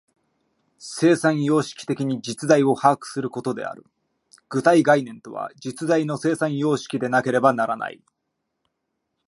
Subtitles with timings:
[0.79, 3.85] 生産様式的に実在を把握することである。
[4.49, 8.01] 具体概念とは、実在の生産様式でなければならない。